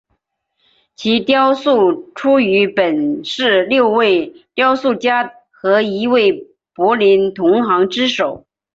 [0.95, 8.47] 其雕塑出于本市六位雕塑家和一位柏林同行之手。